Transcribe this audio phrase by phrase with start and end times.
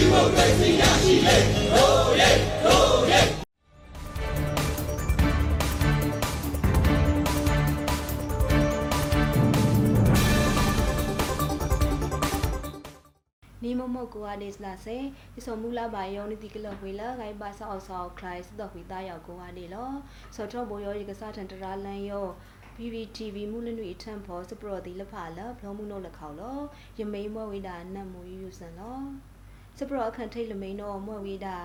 [13.68, 14.96] ီမမကိုအဒေးစလာစေ
[15.34, 19.90] ဒီစမူလာဘာယောနီတီကလဝေလာဂိုင်ဘာဆောက်ဆောက်ခလိုက်စတော့ဝီသားရောက်ကိုအဒေးလော
[20.36, 22.26] ဆော့ထောဘောယောရီကစားထန်တရာလန်ယော
[22.76, 26.58] PPTV မူလနွေထန်ဖို့စပရော်ဒီလဖာလဘလုံးမှုနို့လခေါလော
[26.98, 28.98] ယမိန်မွဲဝိဒါနတ်မူယူယူစံလော
[29.78, 31.58] စပရော်အခန့်ထိတ်လမိန်တော့မွဲဝိဒါ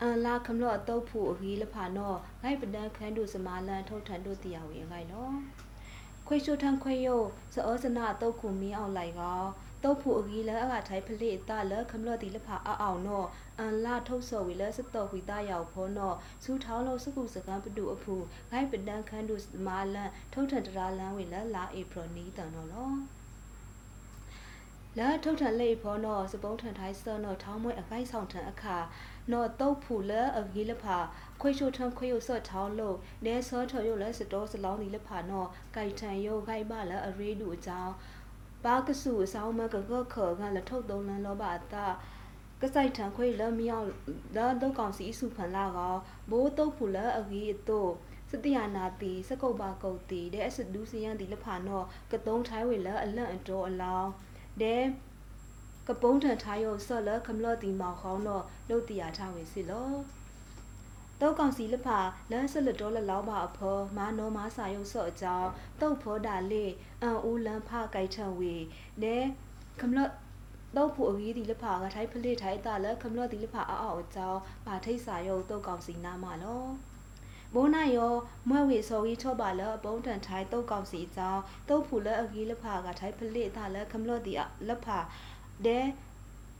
[0.00, 5.28] အန်လာခမလော့တုတ်ဖို့အကြီးလဖာနော်ဂိုင်ပဒန်ခန်းတို့စမာလန်ထုတ်ထန်တို့တရားဝင်ဂိုင်လော
[6.26, 7.22] ခွေချိုထန်ခွေယို
[7.54, 9.42] စောစနာတုတ်ခုမင်းအောင်လိုက်ကော
[9.82, 13.26] တုတ်ဖို့အကြီးလဲအခါထိုင်ဖလိတလခမလော့တီလဖာအအောင်နော်
[13.58, 18.14] အန်လာထုတ်စော်ဝီလဲစတော့ဝီတာရောက်ဖောနော်စူထောင်းလို့စကုစကံပတူအဖူ
[18.50, 22.68] ဂိုင်းပဒန်ခန်းတို့မာလန်ထုတ်ထန်တရာလန်ဝီလဲလာဧပြီနီးတန်နော်
[24.98, 28.76] လောလာထုတ်ထန်လေဖောနော်စပုံးထန်ထိုင်းစောနော်ထောင်းမွဲအကိုက်ဆောင်ထန်အခါ
[29.32, 30.98] နော်တုတ်ဖူလဲအကြီးလဖာ
[31.40, 37.92] ခွေချိုထန်ခွေယိုစော့ထောင်းလို့နဲစောထော်ယိုလဲစတော်စလောင်းဒီလဖာနော်ကြိုက်ထန်ယိုဂိုက်ပါလဲအရေးဒူအကြောင်း
[38.64, 41.86] ဘာကဆူအဆောင်မကကခောကလထုတ်သုံးလန်လောပါတာ
[42.60, 43.86] ကဆိုင်ထန်ခွေလမြောက်
[44.36, 45.96] လာတော့ကောင်စီစုဖန်လာကော
[46.30, 47.90] ဘိုးတုတ်ဖူလဲအကြီးတို့
[48.30, 54.10] စတိယနာတီစကုတ်ပါကုတ်တီတဲ့အစဒူးစယန်ဒီလဖာနော်ကတုံးထိုင်းဝေလဲအလန့်အတော်အလောင်း
[54.60, 54.82] တဲ့
[55.88, 59.90] ကပုံးထန်ထားရုံဆော့လခမလော့တီမောင်ခေါင်းတော့လုတ်တီယာထားဝေစီလော
[61.20, 61.98] တောက်ကောင်စီလဖာ
[62.30, 65.50] လန်းဆက်လက်တော်လက်လောက်ပါအဖော်မာနောမာစာရုပ်ဆော့အကြောင်း
[65.80, 66.64] တုတ်ဖောတာလေ
[67.02, 68.54] အန်ဦးလန်းဖကြိုက်ထံဝေ
[69.02, 69.16] နဲ
[69.80, 70.10] ခမလော့
[70.76, 76.64] တော့ဖို့အကြီးဒီလဖာကထိုင်းဖလိထိုင်းတာလက်ခမလော့ဒီလဖာအောက်အောက်အကြောင်းပါထိတ်စာရုပ်တုတ်ကောင်စီနာမလော
[77.54, 78.14] ဘိုးနိုင်ရော
[78.48, 84.32] မွဲဝေစော်ကြီးချော့ပါလအပုံးတန်ထိုင်းတုတ်ကောင်စီအကြောင်းတုတ်ဖူလက်အကြီးလဖာကထိုင်းဖလိတာလက်ခမလော့ဒီ
[84.68, 84.98] လက်ဖာ
[85.66, 85.78] ဒဲ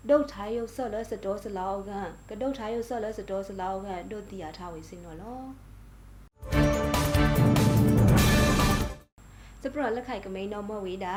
[0.08, 5.40] ဒုတ်ထိုင်ရုပ်ဆော့လဲစတော်စလောက်ကန်ကဒုတ်ထိုင်ရုပ်ဆော့လဲစတော်စလောက်ကန်တို့တီယာထားဝေစင်းတော့လော
[9.62, 11.14] စပရလက်ခိုက်ကမိန်တော့မဝေးတာ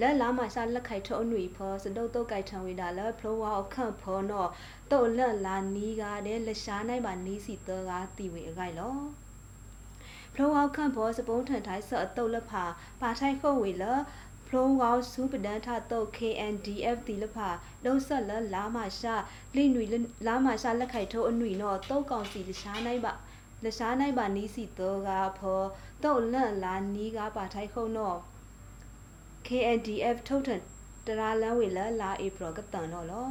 [0.00, 4.50] လက်လာမရှာလက်ခိုက်ထုံးနွေဖောစဒုတ်တုတ်ကိုက်ထံဝေးတာလက်ဖလိုဝါအခန့်ဖောတော့
[4.92, 8.96] တုတ်လက်လာနီးကားတဲ့လက်ရှားနိုင်ပါနီးစီတော့ကတီဝေအခိုက်လော
[10.34, 12.64] ဖလိုဝါအခန့်ဖောစပုံးထန်ထိုင်းဆော့အတုတ်လက်ဖာ
[13.00, 13.84] ပါထိုင်ခုတ်ဝေလ
[14.46, 17.48] ဖလုံးကောင်းစုပဒန်ထတော့ KNDF တီလဖာ
[17.84, 19.14] လုံးဆက်လလာမရှာ
[19.56, 19.84] လိနွေ
[20.26, 23.12] လာမရှာလက်ခိုက်ထုံးအနွေတော့တုတ်ကောင်စီလရှားနိုင်ပါ
[23.64, 25.62] လရှားနိုင်ပါနီးစီတော့ကဖော
[26.02, 28.18] တုတ်လန့်လာနီးကပါထိုင်ခုံတော့
[29.52, 30.62] KNDF ထုတ်ထန်
[31.06, 33.30] တရာလန်းဝေလလာဧပြီကတန်တော့လော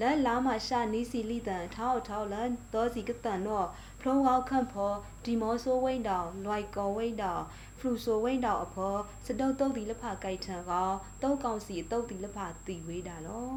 [0.00, 3.68] လဲလာမရှာနီးစီလီတန်ထောက်ထောက်လန်တော့စီကတန်တော့
[4.00, 4.92] ဖလုံးကောက်ခန့်ဖော
[5.24, 7.42] ဒီမောဆိုဝိန်တောင်လွိုက်ကောဝိန်တောင်
[7.78, 8.94] ဖလူဆိုဝိန်တောင်အဖော
[9.26, 10.90] စတုတ်တုတ်ဒီလဖကြိုက်ထံကော
[11.22, 12.36] တုတ်ကောင်စီတုတ်ဒီလဖ
[12.66, 13.50] တီဝေးတာလော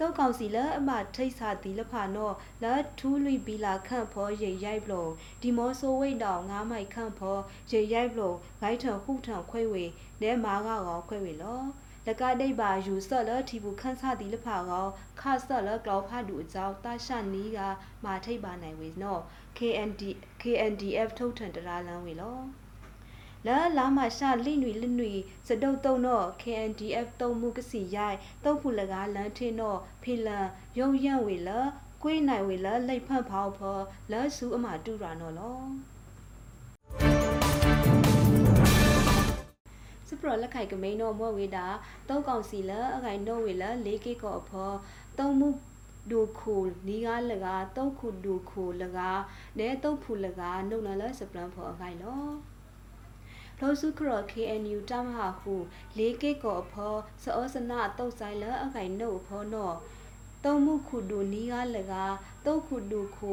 [0.00, 2.32] တောက်ကောင်စီလအမထိတ်စာတီလဖာနော
[2.62, 2.64] လ
[2.98, 5.06] ထူးလွိဘီလာခန့်ဖောရေရိုက်ပလုံ
[5.42, 7.38] ဒီမောဆိုဝိတ်တောင်ငားမိုက်ခန့်ဖော
[7.70, 9.84] ရေရိုက်ပလုံဂိုင်းထံခုထံခွဲဝေ
[10.22, 11.62] နဲမာကောခွဲဝေလော
[12.06, 14.86] လကဒိတ်ပါယူဆော့လထီဘူးခန်းစာတီလဖာကော
[15.20, 17.60] ခါဆော့လကလောက်ဖာဒူအကြောင်းတာရှနီးက
[18.04, 19.18] မာထိတ်ပါနိုင်ဝေနော
[19.58, 20.02] KND
[20.42, 22.38] KNDF ထုတ်ထန်တရာလန်းဝေလော
[23.48, 25.12] လာလာမရှာလိနွေလနွေ
[25.46, 30.46] စတုတ်တုံတော့ KNDF တုံမှုကစီရိုက်တုံဖူလကားလန်ထင်းတော့ဖေလန်
[30.78, 31.50] ယုံရန့်ဝေလ
[32.02, 33.78] ကွေးနိုင်ဝေလလိတ်ဖတ်ဖောက်ဖော
[34.12, 35.58] လာဆူအမတူရာနော်လော
[40.08, 41.66] စပရလက်ခိုက်ကမိန်တော့မွဲဝေတာ
[42.08, 44.72] တောက်ကောင်စီလအခိုင်တော့ဝေလလေးကေကောအဖော
[45.18, 45.48] တုံမှု
[46.10, 46.56] ဒူခု
[46.86, 49.20] နီကားလကားတုတ်ခုဒူခုလကား
[49.58, 52.53] နဲတုတ်ဖူလကားနှုတ်နလစပလန်ဖောအခိုင်လော
[53.60, 55.54] လောစုခရ KNU တမဟာဟု
[55.96, 59.72] လေးကိကောအဖောစောစနာတုတ်ဆိုင်လအခိုင်နှုတ်ဖောနော
[60.44, 62.14] တုံမှုခုဒူနီကားလကား
[62.46, 63.32] တုတ်ခုဒူခု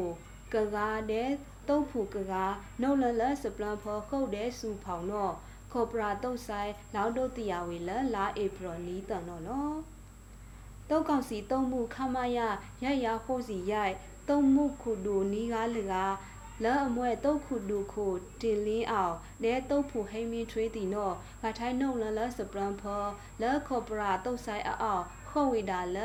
[0.53, 1.29] ကကားတဲ့
[1.67, 5.29] တုတ်ဖူကကားနှုတ်လလစပလန်ဖောခုတ်တဲ့စူဖောင်နော
[5.71, 9.69] ခေါပရာတုတ်ဆိုင်လောက်တို့တရားဝေလလာဧပြီနီးတန်နော်လော
[10.89, 12.39] တောက်ကောင်စီတုံးမှုခမရ
[12.83, 13.95] ရိုက်ရဖို့စီရိုက်
[14.29, 16.13] တုံးမှုခုဒူနီကားလကား
[16.63, 18.05] လောအမွဲတုတ်ခုဒူခု
[18.41, 21.11] တင်လင်းအောင်နဲတုတ်ဖူဟိမင်းထွေးတီနော
[21.43, 23.03] ဂထိုင်းနှုတ်လလစပရန်ဖော
[23.41, 25.97] လောခေါပရာတုတ်ဆိုင်အောင်ခေါဝေတာလ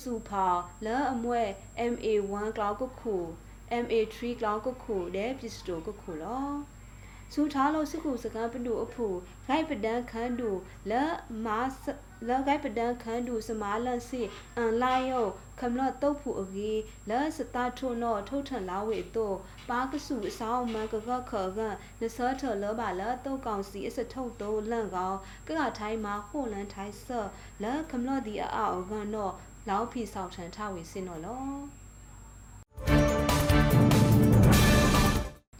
[0.00, 0.46] စူဖာ
[0.84, 1.42] လောအမွဲ
[1.92, 3.16] MA1 cloud ကုခု
[3.84, 6.48] MA3 cloud ကုခုတဲ့ပစ္စတိုကုခုလော
[7.32, 9.06] စူထားလို့စုခုစကားပနုအဖူ
[9.46, 10.50] ဂိုက်ပဒန်ခန်းတူ
[10.90, 11.12] လက်
[11.44, 11.60] မာ
[12.28, 14.20] လက်ဂိုက်ပဒန်ခန်းတူစမာလန်စီ
[14.56, 15.26] အန်လိုက်ယော
[15.60, 16.80] ခမလတုတ်ဖူအကြီး
[17.10, 19.36] လက်စတာထုံနော ထုတ်ထန်လာဝေတော့
[19.70, 21.60] ပါကစုအဆောင်မကကခက
[22.00, 25.16] နစောထလောပါလတုတ်ကောင်စီအစထုတ်တော့လန့်ကောင်
[25.48, 27.28] ကကထိုင်းမှာဟိုလန်ထိုင်းဆော့
[27.62, 29.32] လက်ခမလဒီအအောကန်တော့
[29.68, 31.44] လောက်ဖီဆောက်ထန်ထဝေစင်နော်လော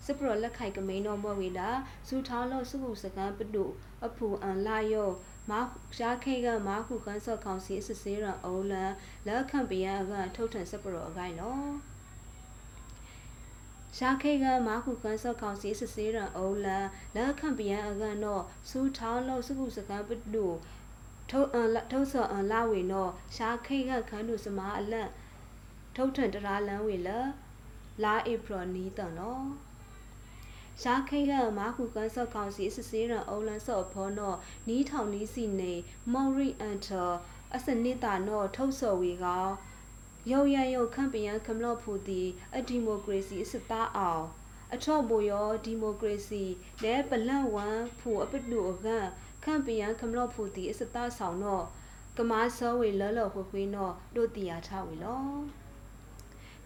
[0.04, 1.68] စပရလက်ခိုက်ကမိန်တော်မွဲဝေတာ
[2.08, 3.64] စူထောင်းလို့စုခုစကန်ပတု
[4.06, 5.10] အဖူအန်လာယော
[5.50, 5.60] မာ
[5.96, 8.92] ရှားခေကမာခုကန်ဆော့ကောင်စီစစ်စေးရန်အိုလန်
[9.26, 11.68] လက်ခံပယံကထုတ်ထန်စပရအကိုင်နော်
[13.96, 20.46] ရှားခေကမာခုကန်ဆော့ကောင်စီစစ်စေးရန်အိုလန်လက်ခံပယံအကန်တော့စူထောင်းလို့စုခုစကန်ပတု
[21.30, 25.10] ထုတ်အန်ထုတ်ဆော့အန်လာဝေနော်ရှားခေကခန်းတို့စမာအလန့်
[25.96, 27.08] ထုတ်ထန်တရာလန်ဝေလ
[28.02, 29.44] လာဧပြီနီးတန်နော်
[30.82, 34.38] ရှားခိကမာခုကန်ဆော့ကောင်စီစစ်စေးရန်အိုလန်ဆော့ဖောနော်
[34.68, 35.72] နီးထောင်နီးစီနေ
[36.12, 37.04] မော်ရီအန်တာ
[37.54, 39.26] အစနစ်တာနော်ထုတ်ဆော်ဝေက
[40.30, 42.22] ရုပ်ရရုပ်ခန့်ပယံခမလော့ဖူတီ
[42.56, 44.24] အဒီမိုကရေစီအစသားအောင်
[44.74, 46.44] အထော့ဘိုရောဒီမိုကရေစီ
[46.82, 49.06] လဲပလန့်ဝမ်ဖူအပတူအကန်
[49.44, 51.64] ခန့်ပယံခမလော့ဖူတီအစသားဆောင်နော်
[52.16, 55.24] ကမားစောဝေလော်လော်ခွေခွေနော်တို့တီယာထဝေလော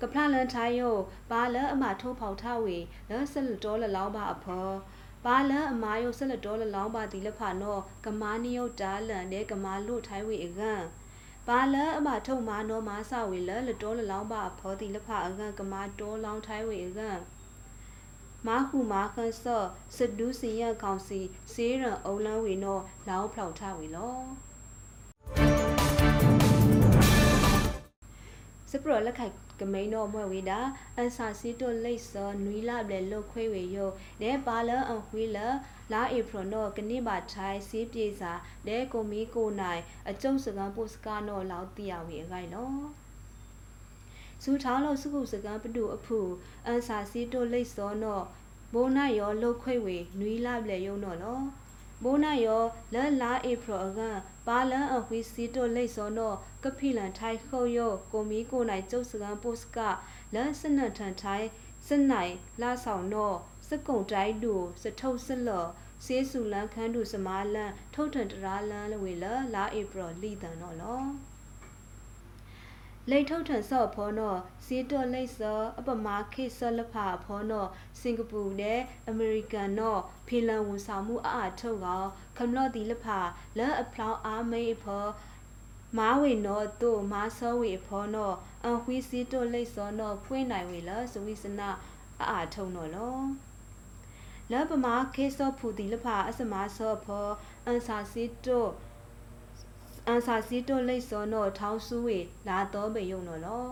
[0.00, 0.97] ကပလလန်ထိုင်ယော
[1.31, 2.79] ဘာလအမထိုးဖောက်ထဝေ
[3.11, 4.69] လဆလတော်လလောင်းပါအဖော
[5.25, 10.82] ဘာလအမာယုဆလတော်လလောင်းပါတီလဖာနောကမာနီယုတာလန်တဲ့ကမာလို့ထိုင်ဝေအကန်
[11.49, 17.19] ဘာလအမထုံမာနောမာဆဝေလလတော်လလောင်းပါအဖောတီလဖာအကန်ကမာတော်လောင်းထိုင်ဝေအကန်
[18.46, 21.20] မာခုမာခန်ဆော့စဒူးစီရကောင်စီ
[21.53, 24.19] စေးရန်အုံလန်းဝေနောလောင်းဖောက်ထဝေလော
[28.70, 30.61] စပရလက်ခိုက် ကမိန်တော့မွဲဝေတာ
[30.97, 33.91] အန်ဆာစီတိုလိတ်စောနွီလာဘလေလုတ်ခွေဝေယို
[34.23, 35.47] နဲပါလအဝီလာ
[35.93, 38.33] လာဧပြီနောကနိပါထိုင်စီပြေစာ
[38.67, 42.75] နဲကိုမီကိုနိုင်အကျုံစကန်ပိုစကာနောလောက်တီယဝေအခိုင်နော်
[44.43, 46.19] စူထောင်းလို့စုခုစကန်ပတူအဖူ
[46.67, 48.21] အန်ဆာစီတိုလိတ်စောနော
[48.75, 51.41] ဘိုးနာရောလုတ်ခွေဝေနွီလာဘလေယုံနော်လော
[52.03, 52.63] ဘိုးနာယော
[52.95, 56.35] လလာဧပြီအကန် ပါလန်အဝီစီတိုလိတ်စောနော
[56.65, 59.79] ကဖိလန်ထိုင်ခုတ်ယောကိုမီကိုနိုင်ကျုပ်စကန်ပိုစက
[60.35, 61.47] လန်စနတ်ထန်ထိုင်
[61.87, 63.33] စနိုင်လာဆောင်နော
[63.69, 65.71] စကုံတိုင်းတူစထုတ်စလော်
[66.05, 71.03] စေးစုလန်ခန်းတူစမားလန်ထုတ်ထန်တရာလန်လဝေလလာဧပြီလီတန်နော်လော
[73.08, 74.37] လိတ်ထုတ်ထန်ဆော့ဖောနော
[74.67, 77.67] စီတော်လိတ်စောအပမာခေဆောလဖာဖောနော
[78.00, 82.05] စင်ကာပူနဲ့အမေရိကန်နောဖီလန်ဝန်ဆောင်မှုအအားထုတ်ကော
[82.37, 83.19] ခမလော့ဒီလဖာ
[83.58, 85.05] လဲအဖလောင်းအားမေးဖော
[85.99, 88.32] မာဝေနောတုမာဆောဝေဖောနော
[88.64, 91.69] အန်ခွီစီတိုလိတ်စောနောဖွင့်နိုင်ဝေလစဝိစနာ
[92.23, 93.19] အအားထုတ်နော်လော
[94.53, 97.26] လဘမာခေဆောဖူဒီလဖာအစမာဆောဖော
[97.67, 98.67] အန်စာစီတို
[100.06, 102.19] အန်စာစီတိုလိတ်စောနောထောင်းဆူဝေ
[102.49, 103.69] လာတော့ပေယုံနော်လော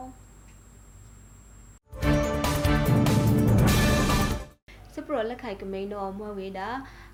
[4.94, 6.68] စပရလက်ခိုက်ကမိန်တော်မွဲဝေတာ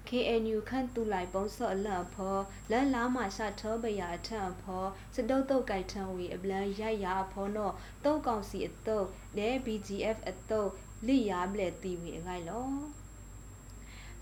[0.08, 2.36] KNU ခန့်တူလိုက်ပုံစော့လန့်ဖော
[2.70, 4.84] လန်လာမရှာထောပယာထန်ဖော
[5.14, 7.70] စတုတ်တုတ်ကြိုက်ထန်ဝီအပလန်ရိုက်ရာဖောနော
[8.04, 9.06] တုတ်ကောင်စီအတုတ်
[9.38, 10.70] နဲ BGF အတုတ်
[11.06, 12.66] လိယာမလဲတီဝီအခိုင်လော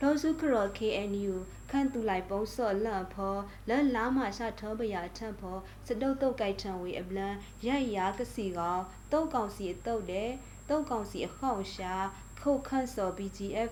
[0.04, 1.34] လောစုခရော KNU
[1.70, 3.36] ခန့်တူလိုက်ပုံစော့လန့်ဖော
[3.68, 7.34] လန်လာမရှာထောပယာထန်ဖောစတုတ်တုတ်ကြိုက်ထန်ဝီအပလန်
[7.66, 8.82] ရိုက်ရာကစီကောင်
[9.12, 10.30] တုတ်ကောင်စီအတုတ်တဲ့
[10.68, 11.92] တုတ်ကောင်စီအခေါင်ရှာ
[12.40, 13.70] ခုတ်ခန့်စော် BGF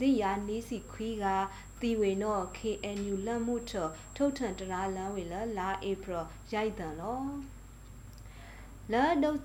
[0.00, 1.26] လိယာနီးစီခွီးက
[1.80, 3.72] တီဝေနော KNU လက်မှုထ
[4.16, 6.20] ထုတ်ထန်တရာလန်ဝေလလာဧပြီ
[6.52, 7.22] ရိုက်တန်လော
[8.92, 9.40] လာဒုတ်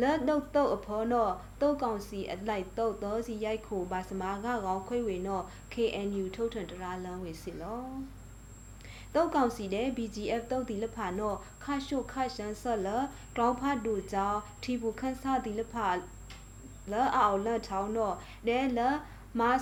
[0.00, 7.84] လတ်တော့တော့အဖော်တော့တုတ်ကောင်စီအလိုက်တော့တော့စီရိုက်ခိုဘာစမာကကောင်းခွေဝင်တော့ KNU ထုတ်ထန်တရာလန်းဝေစီလော
[9.14, 12.88] တောက်ကောင်စီတဲ့ BGF တောက်တီလဖာနော့ခါရှုခါရှန်ဆော့လ
[13.36, 15.86] ဂလောင်းဖတ်ဒူကြောင့်ထီဘူခန်းဆာတီလဖာ
[16.92, 18.16] လော်အောင်လတ်ချောင်းတော့
[18.48, 18.80] ဒဲလ
[19.38, 19.58] မတ်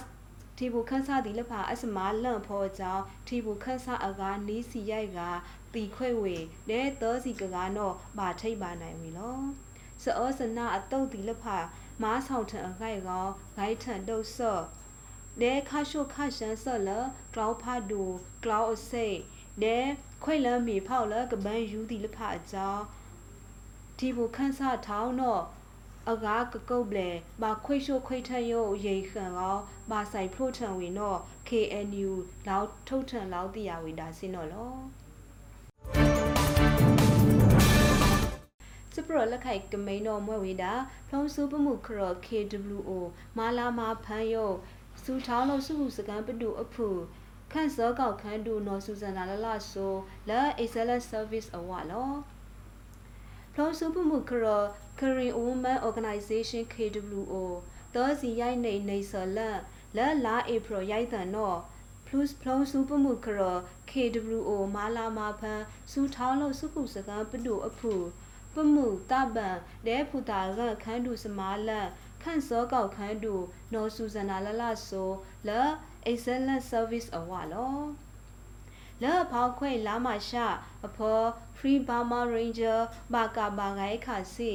[0.57, 5.21] ထီဘူခန်းဆာတီလဖာအစမာလန့်ဖောကြောင့်ထီဘူခန်းဆာအကားနီးစီရိုက်က
[5.75, 6.37] တီခွဲ့ဝေ
[6.69, 9.70] ဒဲသောစီကကားနော့ဘာထိတ်ပါနိုင်ဝီလော်
[10.03, 11.59] စောစနာအတုတ်ဒီလဖာ
[12.03, 13.27] မားဆောင်ထန်အခိုက်ကော
[13.57, 14.65] ဂိုက်ထန်တုတ်ဆော့
[15.41, 16.91] လဲခါရှုခါရှန်ဆော့လ
[17.35, 18.03] ကလောက်ဖာဒူ
[18.45, 19.19] ကလောက်အစိတ်
[19.63, 19.79] လဲ
[20.25, 22.85] ခွေလမ်းမီဖောက်လကပန်းယူဒီလဖာအကြောင်း
[23.99, 25.43] ဒီဘူခန်းစားထောင်းတော့
[26.11, 27.11] အကားကကုတ်လေ
[27.43, 29.57] ဘာခွိရှိုခွိထယိုရိခန်ကော
[29.91, 32.11] ဘာဆိုင်ဖလို့ထံဝင်တော့ KNU
[32.49, 36.20] လောက်ထုတ်ထံလောက်တိယဝေတာစင်းတော့လော
[38.95, 40.73] စပရလက်ခိုက်ကမိန်တော်မွဲဝေတာ
[41.09, 42.91] ဖုံးစုပမှုခရ KWO
[43.39, 44.57] မာလာမာဖန်ယုတ်
[45.03, 46.89] စူထောင်းလို့စုဟုစကန်ပတူအဖူ
[47.53, 49.95] ခန့်စောကောက်ခန်းတူနော်စူဇန်လာလလဆို
[50.29, 52.11] လာ excellent service award လော
[53.53, 54.47] ဖလုံးစုပမှုခရ
[54.99, 57.35] Korean Women Organization KWO
[57.95, 59.59] တောစီရိုက်နေနေဆလန်
[59.97, 61.59] လာလာဧပြီရိုက်တန်တော့
[62.07, 63.41] plus plus စုပမှုခရ
[63.91, 65.61] KWO မာလာမာဖန်
[65.93, 67.95] စူထောင်းလို့စုခုစကန်ပတူအဖူ
[68.55, 71.89] ပမှုတပန်ဒဲဖူတာရခန်းတူစမာလန်
[72.23, 73.35] ခန့်စောကောက်ခန်းတူ
[73.73, 75.11] နော်ဆူဇနာလလဆို
[75.49, 75.51] လ
[76.11, 77.79] excellent service award လော
[79.03, 80.47] လဲဖောက်ခွေလာမရှာ
[80.87, 81.21] အဖော
[81.57, 82.81] free burma ranger
[83.13, 84.51] ဘာကာဘာဂိုင်ခါစီ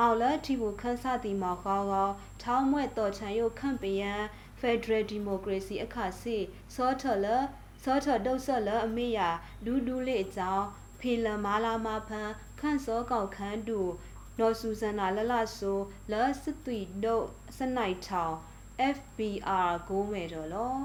[0.00, 2.10] အောင်လတီဘူခန်းစတီမောက်ခေါကော
[2.42, 4.12] ထောင်းမွဲ့တော်ချန်ယုတ်ခန့်ပယံ
[4.60, 6.36] Federal Democracy အခါစီ
[6.74, 7.26] စောထလ
[7.82, 9.28] စောထဒုတ်ဆက်လအမေယာ
[9.64, 10.66] လူဒူးလေးအကြောင်း
[11.00, 12.30] ဖေလမာလာမဖန်
[12.64, 13.80] ခန့်စောကောက်ခန်းတူ
[14.38, 15.78] နော်ဆူဇန်နာလလဆို
[16.10, 17.26] လစစ်သွီဒုတ်
[17.56, 18.34] စနိုင်ထောင်
[18.94, 20.76] FBR ကိုမဲတော်လော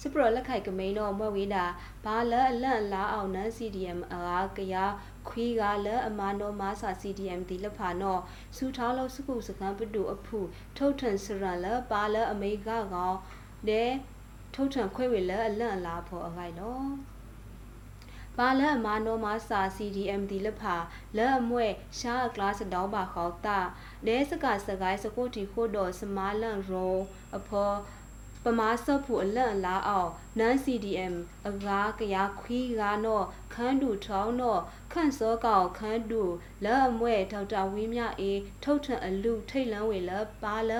[0.00, 1.64] စပရလက်ခိုက်ကမိန်တော့မွက်ဝေးတာ
[2.04, 4.74] ဘာလအလန့်လာအောင်နန်း CDM အားကရ
[5.28, 8.20] ခွေးကလအမနောမာစာ CDM ဒီလဖာနော်
[8.56, 10.38] စူထားလို့စကုစကန်ပတူအဖူ
[10.76, 13.16] ထုတ်ထန်စရလပါလအမေကကောင်
[13.68, 13.90] တဲ့
[14.54, 16.88] ထုတ်ထန်ခွဲဝေလအလန့်လာဖို့အခိုင်နော်
[18.38, 20.76] ပါလအမနောမာစာ CDM ဒီလဖာ
[21.16, 21.66] လဲအမွဲ
[21.98, 23.58] ရှားကလတ်တောင်းပါခေါတာ
[24.06, 26.96] ဒဲစကစကိုင်းစကိုတီခိုတော့စမာလန်ရော
[27.36, 27.76] အဖော်
[28.46, 31.14] ပမာဆော့ဖို့အလန့်လာအောင်နန် CDM
[31.48, 34.60] အကားကရခွီးကားတော့ခန်းတူထောင်းတော့
[34.92, 36.22] ခန့်စောကောင်ခန်းတူ
[36.64, 40.12] လက်အမွဲဒေါက်တာဝင်းမြအေးထုတ်ထန်အလူထိတ်လန်းဝေလ
[40.42, 40.72] ပါလ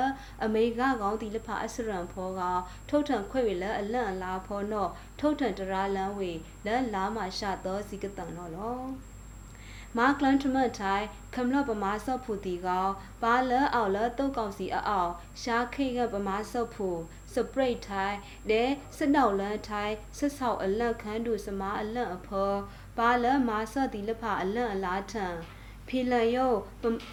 [0.44, 2.40] အမေကကောင်းတီလဖအစရန်ဖောက
[2.88, 6.30] ထုတ်ထန်ခွေဝေလအလန့်လာဖောတော့ထုတ်ထန်တရာလန်းဝေ
[6.66, 8.80] လက်လာမရှာတော့စီကတန်တော့လော
[9.96, 12.86] မာကလန်ထမတ်ထိုင်ခမလပမာဆော့ဖူတီကော
[13.22, 15.12] ပါလအော်လတုတ်ကောင်စီအောက်
[15.42, 16.88] ရှားခိကပမာဆော့ဖူ
[17.34, 18.16] စပရိတ်ထိုင်
[18.50, 18.62] ဒဲ
[18.98, 22.56] စနောက်လန်ထိုင်ဆဆောက်အလက်ခန်းတူစမာအလက်အဖော်
[22.98, 25.26] ပါလမာဆော့တီလဖအလက်အလားထံ
[25.88, 26.58] ဖီလန်ယုတ်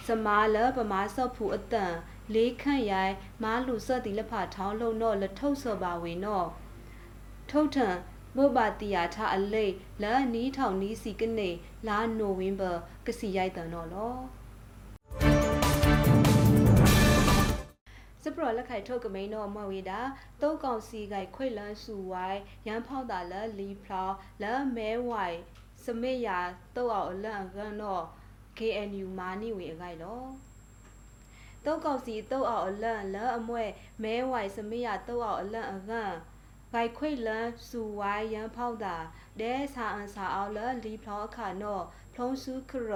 [0.08, 1.94] စမာလပမာဆော့ဖူအတန်
[2.34, 6.48] လေးခန့်ရိုင်မားလူဆော့တီလဖထောင်းလုံးတော့လထုတ်ဆော့ပါဝင်တော့
[7.50, 7.88] ထုတ်ထံ
[8.36, 9.66] မို့ပါတီယာထအလိ
[10.02, 11.50] လာနီးထောင်နီးစီကနေ
[11.88, 12.72] လာနိုဝင်ဘာ
[13.06, 14.14] ကစီရိုက်တန်တော့လော
[18.22, 20.00] စပရလက်ခိုင်ထုတ်ကမိန်တော့မဝေတာ
[20.40, 24.04] တုတ်ကောင်စီကိုက်ခွေလန်းစုဝိုင်းရန်ဖောက်တာလက်လီဖလာ
[24.42, 25.36] လက်မဲဝိုင်
[25.84, 26.38] စမေယာ
[26.76, 28.04] တုတ်အောင်အလန့်ကန်တော့
[28.58, 30.22] KNU မာနီဝေအခိုက်လော
[31.64, 33.64] တုတ်ကောင်စီတုတ်အောင်အလန့်လက်အမွဲ
[34.02, 36.12] မဲဝိုင်စမေယာတုတ်အောင်အလန့်အကန်
[36.74, 38.96] ဂိုက်ခွေလန်စူဝိုင်းရန်ဖောက်တာ
[39.40, 42.92] ဒဲဆာအန်ဆာအောင်လလီဖလောအခါနော်ဖလုံးစုခရ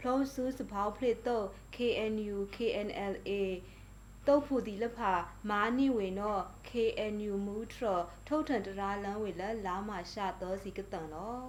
[0.00, 3.30] ဖလုံးစုစပေါဖလစ်တော့ KNU KNLA
[4.26, 5.12] တုတ်ဖူဒီလဖာ
[5.50, 6.38] မာနိဝေနော
[6.68, 7.84] KNU မူထရ
[8.26, 11.42] ထုတ်ထန်တရာလန်းဝေလလာမရှာတော့စီကတန်လော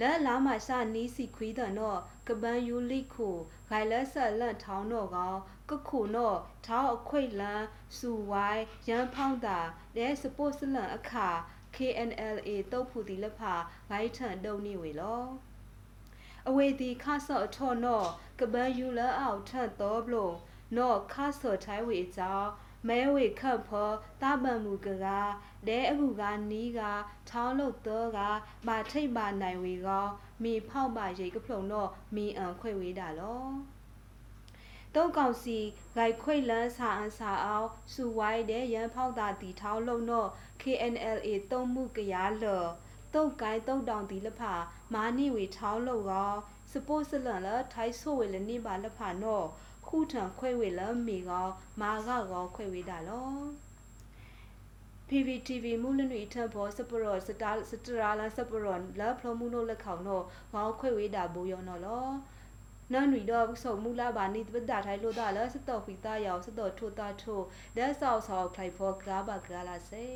[0.00, 3.28] လဲလာမရှာနီးစီခွေးတန်တော့ကပန်ယူလိခု
[3.68, 5.34] ဂိုင်လက်ဆက်လက်ထောင်းတော့ကော
[5.70, 7.62] ကခုနော်ထောင်းအခွိလန်
[7.96, 9.58] စူဝိုင်းရန်ဖောင်းတာ
[9.96, 11.28] လဲစပို့စလန်အခါ
[11.76, 13.54] KNLA တုတ်ဖူဒီလဖာ
[13.90, 15.24] ဂိုင်ထန်တုံနေဝေလော
[16.48, 18.08] အဝေဒီခါဆော့အထော်နော်
[18.40, 20.34] ကပန်ယူလအောက်ထန်တော့ဘလို့
[20.76, 22.48] နော့ခါဆော်ထိုင်ဝေကြောင့်
[22.88, 23.90] မဲဝေခတ်ဖော
[24.22, 25.06] တာပံမူကက
[25.68, 26.80] ဒဲအခုကနီးက
[27.30, 28.18] ထောင်းလို့တော့က
[28.66, 30.06] ဘာထိတ်ပါနိုင်ဝေကော
[30.42, 33.44] မိဖောက်ပါရိတ်ကဖုံတော့မိအံခွေဝေးတာလော
[34.94, 35.58] တုတ်ကောင်စီ
[35.96, 40.28] ဂိုက်ခွိလန်းစာအန်စာအောင်စူဝိုင်းတဲ့ရန်ဖောက်တာတီထောင်းလုံးတော့
[40.62, 42.64] KNLA တုံးမှုကရားလော
[43.14, 44.54] တုတ်ကိုင်းတုတ်တောင်တီလဖာ
[44.94, 46.32] မာနိဝေထောင်းလို့ကော
[46.72, 49.46] စပို့စလန်လထိုင်းဆိုဝေလနိပါလဖာနော်
[49.86, 51.48] ခုထံခွဲဝေလမီကော
[51.80, 53.30] မာကကောခွဲဝေတာလော
[55.08, 62.06] PVTV မူလနွေထဘောစပရောစတာစတရာလာစပရောလာဖလမှုနိုလက်ခေါနော်ဘောခွဲဝေတာဘူယောနော်လော
[62.92, 67.40] နန်ရီတော့ဆုံမူလာဘာနိတပဒါထိုင်လို့တာလဲစတော့ဖီတာယောစတော့ထိုတာထို
[67.76, 70.06] ဒဲဆောက်ဆောက်ခိုင်ဖောကားပါကားလာစေ